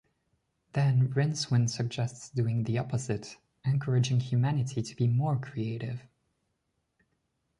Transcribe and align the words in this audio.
Then 0.73 1.09
Rincewind 1.13 1.69
suggests 1.69 2.31
doing 2.31 2.63
the 2.63 2.79
opposite, 2.79 3.37
encouraging 3.63 4.19
humanity 4.19 4.81
to 4.81 4.95
be 4.95 5.05
"more" 5.05 5.37
creative. 5.37 6.01